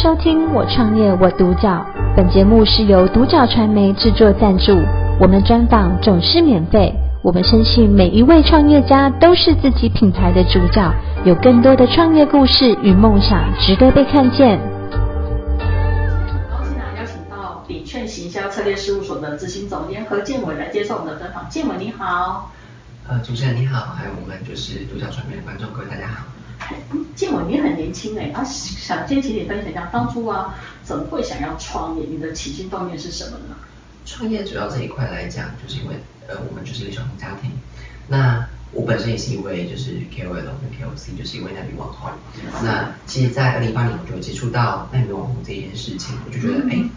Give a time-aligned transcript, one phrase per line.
[0.00, 1.70] 收听《我创业我独角》，
[2.16, 4.78] 本节目是由独角传媒制作赞助，
[5.20, 6.94] 我们专访总是免费。
[7.20, 14.60] 我们相信每一位创业家都是自己品牌的主角，有更多的创业故事与梦想值得被看见。
[15.58, 21.48] 很高兴啊，邀请到鼎券行销策略事务所的执行总监何建伟来接受我们的专访。
[21.48, 22.52] 建伟你好。
[23.08, 26.22] 呃，主持人你好，还有我们就是独角传媒的观众各位大家好。
[27.14, 32.06] 建伟，你很年轻哎，啊，想先请你分享一下当初啊，怎么会想要创业？
[32.08, 33.56] 你的起心动念是什么呢？
[34.04, 37.50] 创业主要这一块来讲，就是因为呃，我们就是一个小型家庭。
[38.08, 42.10] 那我本身也是一位就是 KOL 跟 KOC，就是一位奈米网红。
[42.62, 46.90] 那其实，在二零一八年我就接触到奈米网红这一件事情，我就觉得哎、嗯，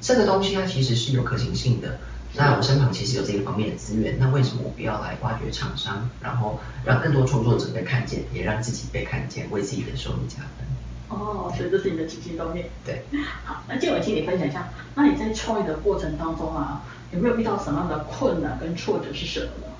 [0.00, 1.98] 这个东西它其实是有可行性的。
[2.40, 10.64] 那我身旁其实有这一方面的资源，那为什么我不要来挖掘厂商，然后让更多创作者被看见，也让自己被看见，为自己的收入加分？
[11.08, 12.66] 哦，所以这是你的起心动念。
[12.86, 13.02] 对。
[13.44, 16.82] 好，那建伟，请你分享一下，那你在创业的过程当中啊，
[17.12, 19.72] 有没有遇到什么样的困难跟挫折是什么呢？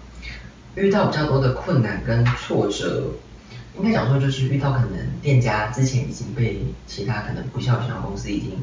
[0.74, 3.12] 遇到比较多的困难跟挫折，
[3.78, 4.90] 应该讲说就是遇到可能
[5.22, 8.58] 店家之前已经被其他可能不孝行销公司已经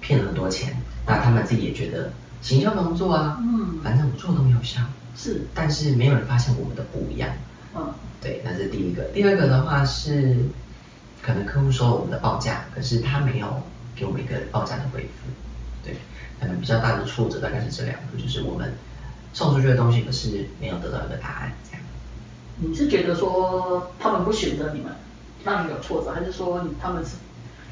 [0.00, 2.10] 骗了很多钱，那他们自己也觉得。
[2.42, 4.80] 行销工作啊，嗯，反正我做都没有效，
[5.14, 7.30] 是，但是没有人发现我们的不一样，
[7.76, 9.04] 嗯，对，那是第一个。
[9.12, 10.36] 第二个的话是，
[11.22, 13.62] 可能客户收了我们的报价，可是他没有
[13.94, 15.30] 给我们一个报价的回复，
[15.84, 15.96] 对，
[16.40, 18.72] 可能比较大的挫折大概是这两个，就是我们
[19.34, 21.82] 送出去的东西可是没有得到一个答案，这样。
[22.56, 24.92] 你是觉得说他们不选择你们，
[25.44, 27.16] 让你有挫折，还是说你他们是，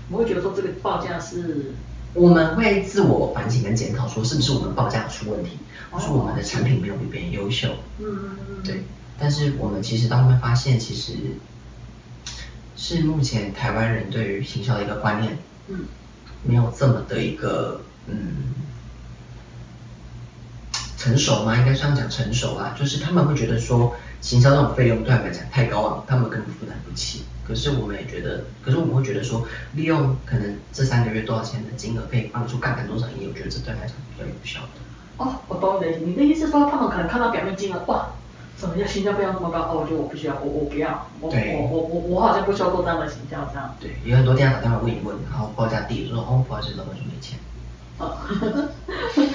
[0.09, 1.73] 你会觉得说这个报价是？
[2.14, 5.51] 我们会自我反省跟检讨，说是不是我们报价出问题，
[5.91, 7.69] 或是我们的产品没有比别人优秀。
[7.98, 8.62] 嗯嗯嗯。
[8.65, 8.83] 对，
[9.19, 11.12] 但是我们其实当他们发现，其实
[12.77, 15.84] 是目前台湾人对于行销的一个观念，嗯，
[16.42, 18.55] 没有这么的一个嗯
[20.97, 21.56] 成熟吗？
[21.56, 23.94] 应该算讲成熟啊，就是他们会觉得说。
[24.21, 27.22] 行销这种费用对他们来讲太高昂，他们根本负担不起。
[27.47, 34.69] 可是我们也觉得，可是会觉得说，利用可能这三个月多少钱的金额，可以帮助杠杆多少亿，我觉得这对他来讲比较有效的。
[35.16, 36.00] 哦，我懂你的意思。
[36.04, 38.10] 你的意思说，他们可能看到表面金额，哇，
[38.56, 39.60] 什么叫性价比要那么高？
[39.60, 43.75] 哦，我觉得我不需要，我我不要，我我我我我好像不需要做这样的行销这样。
[43.81, 47.38] 对，有很多店家打电话问一问，然后报价低，说哦，不好意思，老板就没钱。
[47.98, 48.16] 哦。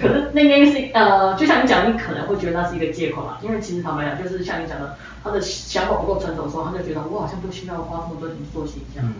[0.00, 9.04] 可是那应该是呃，就像你讲，你可能会觉得那是一个借口啦，因为其实坦白讲，就是像你讲的，他的想法不够成熟的时候，他就觉得我好像不需要花这么多钱做形象。
[9.04, 9.14] 嗯，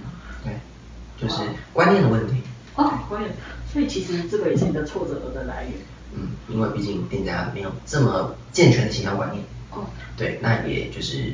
[0.45, 0.53] 对，
[1.21, 1.43] 就是
[1.73, 2.43] 观念的问题。
[2.77, 3.33] 哦，观念，
[3.73, 5.73] 所以其实这个也是你的挫折的来源。
[6.15, 9.43] 嗯，因为毕竟店家没有这么健全的形象观念。
[9.73, 9.85] 哦。
[10.17, 11.33] 对，那也就是。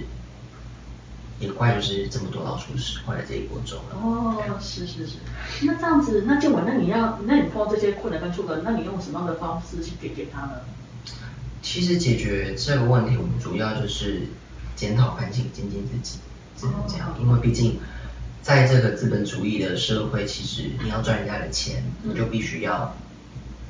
[1.40, 3.96] 也怪就是这么多老鼠屎坏了这一锅粥了。
[3.96, 5.14] 哦，是是是。
[5.62, 10.60] 那这样子，那建文，那你要，那你碰到这些困难跟挫折，那你用什么样的方式去解决它呢？
[11.62, 14.28] 其实解决这个问题，我们主要就是
[14.76, 16.18] 检讨反省、精进自己，
[16.58, 17.08] 只能这样。
[17.08, 17.80] 哦、因为毕竟
[18.42, 22.94] 在这个资本主义的社会，其实你要赚人家的钱，你就必须要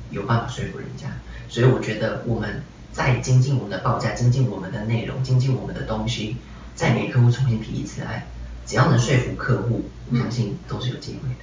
[0.09, 1.07] 有办法说服人家。
[1.47, 6.35] 所以我觉得我们在精进我们的报价、精进我们的内容、精进我们的东西。
[6.81, 8.23] 再给客户重新提一次案，
[8.65, 11.35] 只要能说服客户，我相信都是有机会的。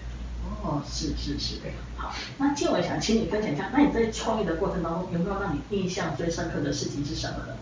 [0.65, 1.73] 哦，是是是，对。
[1.97, 7.55] 好，那建伟想请你分享一下，那你在创业的过程当中，有没有让你印象最深刻的事情是什么呢？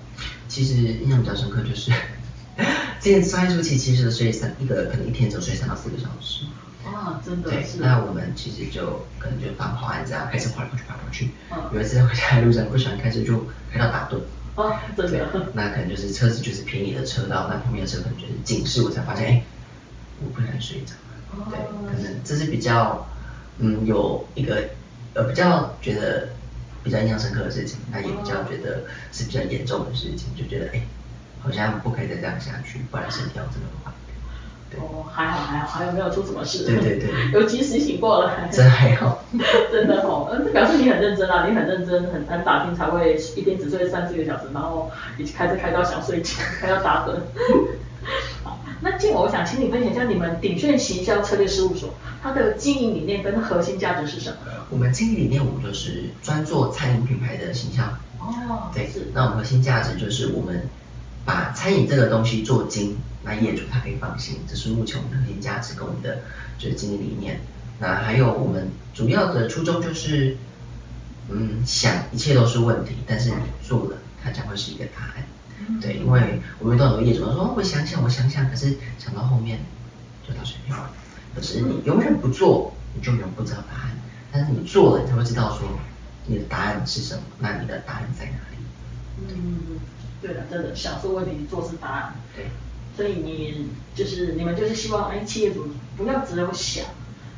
[0.48, 1.92] 其实印象比较深刻就是，
[2.98, 6.46] 之前创业初期其实睡三一个可能一天只睡三到四个小时。
[6.86, 7.76] 哦，真的是。
[7.76, 11.28] 对，那我们其实就可能就放跑案这样，开车跑来跑去跑来跑去。
[11.50, 11.58] 嗯。
[11.74, 14.18] 有一次回家的路上不喜欢开车，就开到打盹。
[14.56, 15.50] 哦，真的。
[15.52, 19.42] 那可能就是车子就是偏离的车道，那旁边的车可能就是警示，我才发现，哎，
[20.24, 20.94] 我不能睡着。
[21.30, 21.46] 哦。
[21.50, 23.06] 对，可能这是比较，
[23.58, 24.70] 嗯，有一个
[25.14, 26.30] 呃比较觉得
[26.82, 30.82] 比较印象深刻的事情，那也比较觉得是比较严重的事情，就觉得哎，
[31.38, 33.92] 好像不可以再这样下去，不然身体要真的坏。
[34.78, 36.64] 哦，还好还好，还有没有出什么事？
[36.66, 38.48] 对对对， 有及时醒过来。
[38.52, 39.22] 真还好，
[39.72, 47.12] 真的哦，嗯，表示你很认真啊，你很认真，很很打拼才会一天只睡三四个小时，然后一开车开到想睡觉，还要打盹。
[48.44, 54.36] 好，那建伟，我想请你分享一下你们鼎炫行销策略事务所，它的经营理念跟核心价值是什么？
[54.70, 57.98] 我们经营理念，我们就是专做餐饮品牌的形象。
[58.20, 59.08] 哦，对，是。
[59.14, 60.68] 那我们核心价值就是我们
[61.26, 62.96] 把餐饮这个东西做精。
[63.22, 66.20] 那业主他可以放心，这是目前我们的核心价值跟我们的
[66.58, 67.40] 就是经营理念。
[67.80, 70.36] 那还有我们主要的初衷就是，
[71.28, 73.36] 嗯，想一切都是问题，但是你
[73.66, 75.80] 做了，它将会是一个答案。
[75.80, 79.58] 对，因为我们遇到很多业主他说，我想想，我想想，可是想到后面
[80.26, 80.92] 就打水漂了。
[81.34, 83.98] 可是你永远不做，你就永远不知道答案。
[84.30, 85.66] 但是你做了，你才会知道说
[86.26, 88.56] 你的答案是什么，那你的答案在哪里？
[89.28, 89.80] 嗯，
[90.26, 92.14] 对的，真的，想是问题，做是答案。
[92.34, 92.46] 对。
[92.96, 96.86] 所以你就是你们就是希望哎，企业主不要只有想，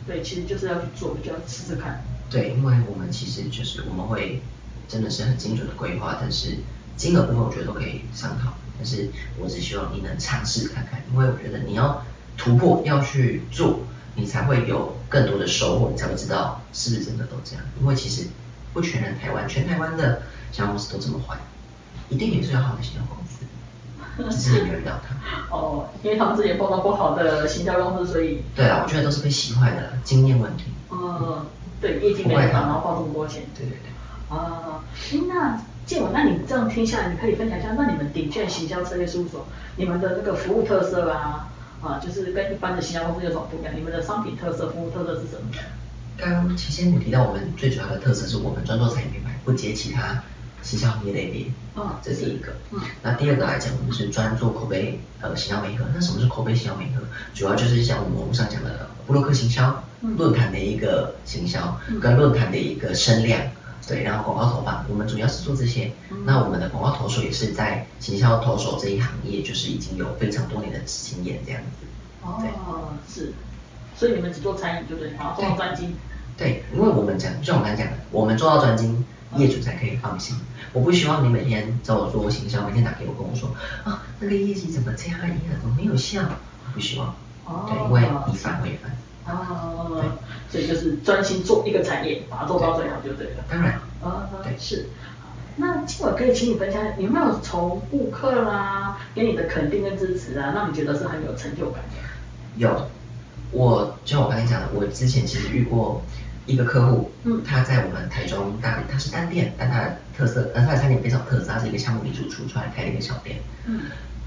[0.06, 2.02] 对，其实就是要去做，就要试试看。
[2.30, 4.40] 对，因为我们其实就是我们会
[4.86, 6.58] 真的是很精准的规划，但是
[6.96, 12.04] 金额部分我觉得都可以商讨，但是我只希望你能尝试看看，因为我觉得你要
[12.36, 13.80] 突破要去做，
[14.14, 17.64] 你才会有更多的收获，你才会知道是不是真的都这样。
[17.80, 18.28] 因为其实
[18.72, 21.36] 不全然台湾，全台湾的行销公司都这么坏，
[22.08, 23.44] 一定也是有好的行销公司。
[24.30, 30.64] 只 是你遇到他哦，因为他们之前碰到不好的行销公司，所以对啊，我觉得都是被洗坏的经验问题。
[30.90, 31.46] 嗯，
[31.80, 33.42] 对，业绩没达到，然后报这么多钱。
[33.56, 34.36] 对对对。
[34.36, 34.82] 啊，
[35.28, 39.46] 那建文，那你这样听下来，你可以分享一下，那你们鼎券行销策略事务所，
[39.76, 41.48] 你们的那个服务特色啊，
[41.80, 43.72] 啊，就是跟一般的行销公司有什么不一样？
[43.76, 45.48] 你们的商品特色、服务特色是什么？
[46.16, 50.20] 刚刚其实你提到，我们最主要的特色是我们专做餐饮品牌，不接其他。
[50.62, 51.46] 行销行业类别，
[51.76, 52.52] 嗯，这是一个。
[52.72, 55.84] 嗯，那第二个来讲，我们是专做口碑呃形象媒合。
[55.94, 57.02] 那什么是口碑形象媒合？
[57.34, 63.40] 主要就是像我们网络上讲的布洛克行销，嗯，论坛的一个行销，嗯，跟论坛的一个声量，
[63.86, 65.92] 对，然后广告投放，我们主要是做这些。
[66.10, 71.86] 嗯，那我们的广告投手也是在行销投手这一行业，就是已经有非常多年的经验这样子。
[72.22, 73.32] 哦，是，
[73.96, 75.96] 所以你们只做餐饮，就对，然后做到专精。
[76.36, 79.04] 对，因为我们讲，就像我刚才讲的，我们做到专精。
[79.36, 80.36] 业主才可以放心。
[80.72, 83.50] 我不希望你每天找我做行销，每天打给我跟我说
[83.84, 86.22] 啊，那个业绩怎么这样，营业怎么没有效？
[86.22, 87.14] 我不希望。
[87.44, 87.66] 哦。
[87.68, 88.02] 对，因为
[88.32, 89.36] 以反为反。
[89.36, 90.00] 哦。
[90.00, 90.04] 对。
[90.50, 93.44] 所以就是专心做一个产业，把它做到最好就对了。
[93.48, 93.80] 当然。
[94.02, 94.88] 啊，对，是。
[95.56, 101.96] 那今晚可以请你分享，你有没有从顾客啦给你的肯定跟支持啊，让你觉得是很有成就感的？
[102.56, 102.88] 有。
[103.50, 106.02] 我就像我刚才讲的，我之前其实遇过。
[106.48, 113.82] 一个客户，嗯，他在我们台中大里，他是单店，但他的特色，呃，他的餐点非常有特色，他是一个项目里主厨出来开了一个小店，嗯，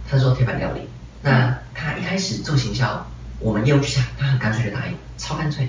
[0.07, 0.81] 他做铁板料理，
[1.23, 3.07] 那他一开始做行销，
[3.39, 5.67] 我们业务去下，他很干脆就答应，超干脆，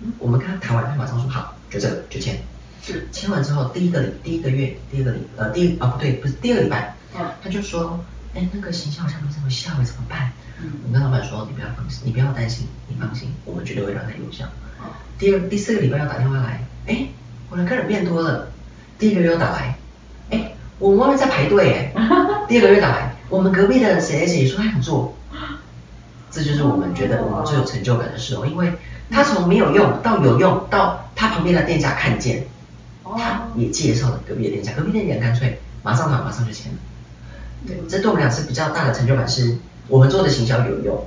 [0.00, 2.38] 嗯，我们跟他谈完，他马上说好，就这个就签，
[2.82, 8.02] 是，签完之后第一个礼，第一个月，第一个礼，呃，第啊不对，不是第二个礼拜，嗯，他就说，
[8.34, 10.32] 哎，那个行销好像没什么效，怎么办？
[10.62, 14.46] 嗯，我跟老板说，你不要放心，你不要担心，你放心，我们绝对会让他有效。
[15.18, 17.08] 第二、第四个礼拜要打电话来，哎，
[17.50, 18.48] 我的客人变多了。
[18.98, 19.78] 第一个月又打来，
[20.30, 21.92] 哎，我们外面在排队哎。
[22.48, 25.14] 第二个月打来，我们隔壁的谁谁谁说他想做，
[26.30, 28.72] 这就是我们觉得我们最有成就感的时候，因为
[29.10, 32.46] 他从没有用到有用，到他旁边的店家看见，
[33.04, 36.78] 他也介绍了隔壁的店家，隔壁店家干脆马上马马上就签了。
[37.66, 41.06] 对，这对我们俩是比较大的成就感，是我们做的行销有用，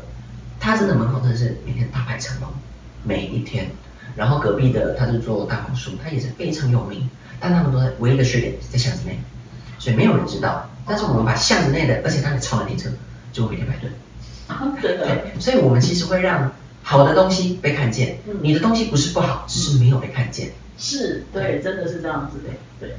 [0.59, 2.49] 他真的门口真的是每天大排长龙，
[3.03, 3.69] 每一天。
[4.15, 7.09] 然后隔壁的他是做大红书，他也是非常有名，
[7.39, 9.17] 但他们都在唯一的缺点在巷子内，
[9.79, 10.69] 所以没有人知道。
[10.85, 12.89] 但是我们把巷子内的，而且他的超难停车，
[13.31, 13.89] 就会每天排队。
[14.47, 15.07] 啊，真的。
[15.07, 16.51] 对，所以我们其实会让
[16.83, 20.51] 好的东西被看见，嗯、你的东西不是不好，只是没有被看见。
[20.77, 22.95] 是，对，真的是这样子的，对。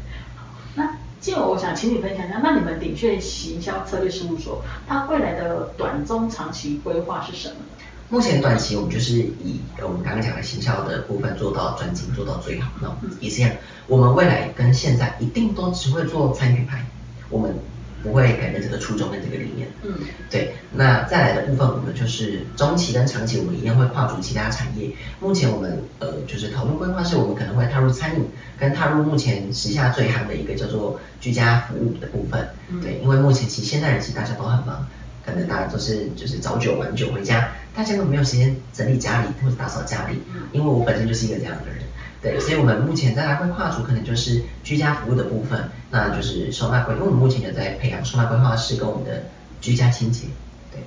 [0.74, 7.84] 那接着我想请你分享一下，那你们鼎炫行销策略事务所，它未来的短中长期规划是什么呢？
[8.10, 12.70] 目前短期我们就是以我们刚刚讲的行销的部分做到专精，做到最好。
[12.80, 13.52] 那也是这样，
[13.86, 16.84] 我们未来跟现在一定都只会做餐饮品牌，
[17.30, 17.56] 我们
[18.02, 19.68] 不会改变这个初衷跟这个理念。
[19.82, 19.94] 嗯，
[20.30, 20.54] 对。
[20.76, 24.90] 那再来的部分，我们就是中期跟长期，我们一样会跨足其他产业。
[25.18, 28.26] 目前我们呃就是讨论规划是，我们可能会踏入餐饮，
[28.60, 32.48] 跟踏入目前时下最夯的一个叫做居家服务的部分。
[32.68, 34.86] 嗯，对，因为目前其实现代人其实大家都很忙。
[35.24, 40.20] 可能大家都是就是早九晚九回家，大家都没有时间整理家里或者打扫家里。
[40.52, 41.82] 因为我本身就是一个这样的人，
[42.20, 49.24] 对，所以我们目前在来会跨足可能就是居家服务的部分，那就是收纳规，因为我们目前有在培养收纳规划师跟我们的
[49.60, 50.26] 居家清洁，
[50.70, 50.80] 对。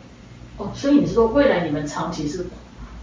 [0.58, 2.46] 哦，所以你是说未来你们长期是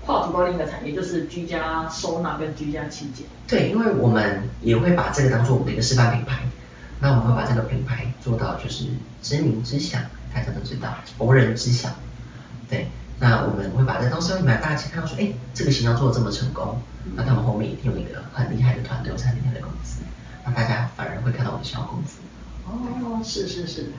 [0.07, 3.25] 跨足到另一个产业，就是居家收纳跟居家清洁？
[3.49, 6.41] 对，因为我们也会把这个当做我们的一个示范品牌，
[7.01, 8.87] 那我们会把这个品牌做到就是
[9.23, 10.01] 知名知响。
[10.35, 11.89] 大家都知道，无人知晓。
[12.69, 12.89] 对，
[13.21, 16.81] 那我们会把这东西买，大家去看到说，哎，这个形象做的这么成功，
[17.15, 20.01] 那他们后面一定有一个很厉害的团队，很厉害的公司，
[20.45, 22.19] 那大家反而会看到我的小公司。
[22.67, 23.93] 哦，是是是，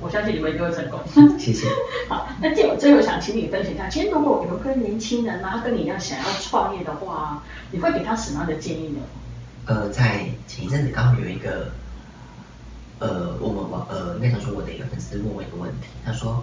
[0.00, 1.00] 我相信你们一定会成功。
[1.38, 1.68] 谢谢。
[2.10, 9.00] 好，那这我最后想请你分享一下，其实如果有个年轻人啊，跟你一样想要创业的话，你会给他什么样的建议呢？
[9.66, 11.70] 呃，在前一阵子刚好有一个。
[13.04, 16.42] 呃，我们网呃，应该讲说我的一个粉丝问我一个问题，他说，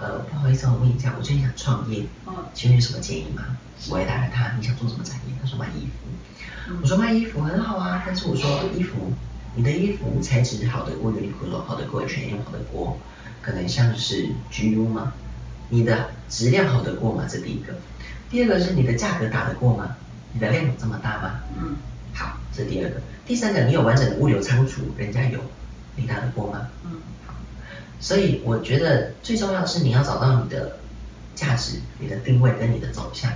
[0.00, 3.44] 呃，不好意思，我问一下，我最近想创业，嗯，请问有什么建议吗？
[3.90, 5.34] 我回答了他，你想做什么产业？
[5.38, 6.08] 他说卖衣服。
[6.70, 9.12] 嗯、我说卖衣服很好啊，但是我说衣服，
[9.54, 12.96] 你的衣服材质好的过 Uniqlo，好的过 H&M，好的过，
[13.42, 15.12] 可能像是 GU 吗？
[15.68, 17.26] 你的质量好得过吗？
[17.28, 17.74] 这第一个。
[18.30, 19.94] 第二个是你的价格打得过吗？
[20.32, 21.40] 你的量有这么大吗？
[21.60, 21.76] 嗯，
[22.14, 22.96] 好，这第二个。
[23.26, 25.40] 第三个，你有完整的物流仓储，人家有，
[25.96, 26.68] 你打得过吗？
[26.84, 26.92] 嗯，
[27.26, 27.34] 好。
[28.00, 30.78] 所以我觉得最重要的是你要找到你的
[31.34, 33.32] 价值、你的定位跟你的走向。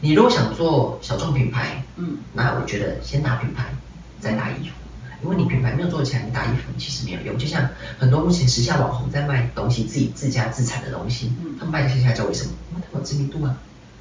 [0.00, 3.74] 你如果想做小众品牌，嗯，那我觉得先打品牌，
[4.20, 4.74] 再打衣服。
[5.22, 7.38] 因为你品牌没有做起来，你打衣服其实没有用。
[7.38, 7.66] 就像
[7.98, 12.52] 很多目前时下网红在卖东西，自己自家自产的东西，嗯，他们卖的下叫为什么？
[12.70, 13.56] 因为他们有知名度啊，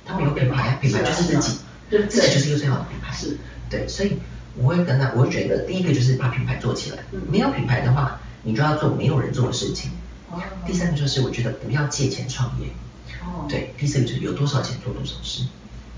[0.06, 3.16] 他们有品牌啊，品牌就是自己，自己就是一个最好的品牌。
[3.16, 3.38] 是，
[3.70, 4.20] 对，所以
[4.56, 7.00] 我会跟他，我会觉得第一个就是把品牌做起来。
[7.32, 9.92] 没有品牌的话，你就要做没有人做的事情。
[10.66, 12.68] 第三个就是我觉得不要借钱创业。
[13.22, 13.46] 哦。
[13.50, 15.46] 对，第四个就是有多少钱做多少事。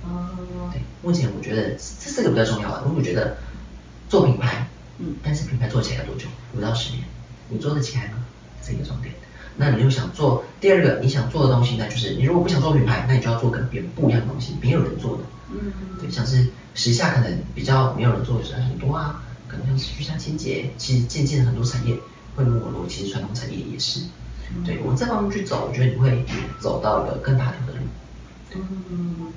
[0.04, 0.30] 哦。
[0.72, 3.38] 对，目前我觉得这四个比较重要啊，因为我觉得
[4.10, 4.68] 做品牌。
[4.98, 6.28] 嗯，但是品牌做起来要多久？
[6.56, 7.04] 五到十年，
[7.50, 8.26] 你做得起来吗？
[8.62, 9.14] 这是一个重点。
[9.58, 15.24] 那你又想做第二个，你想做的东西，那就是你如果不想做品牌，那你就要做跟别人不一样的东西，没有人做的。
[15.52, 21.96] 嗯，对，像是时下可能比较没有人做的是很多啊，可能像是居家清洁，其实渐渐的很多产业
[22.36, 24.02] 会没落，其实传统产业也是。
[24.66, 26.26] 对，往这方面去走，我觉得你会
[26.60, 27.80] 走到一个更大条的路。
[28.56, 29.34] 嗯。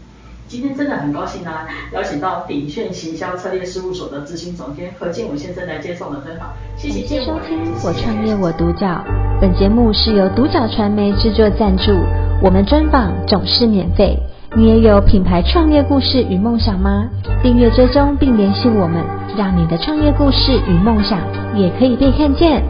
[0.48, 6.48] 今天真的很高兴啊，邀请到鼎炫行销策略事务所的执行总监何建武先生来接受我们的专访。
[6.74, 7.26] 谢谢建纬。
[7.26, 9.04] 收听我创业我独角，
[9.40, 11.92] 本节目是由独角传媒制作赞助，
[12.42, 14.18] 我们专访总是免费。
[14.56, 17.06] 你也有品牌创业故事与梦想吗？
[17.42, 19.04] 订阅追踪并联系我们，
[19.36, 21.20] 让你的创业故事与梦想
[21.54, 22.64] 也可以被看见。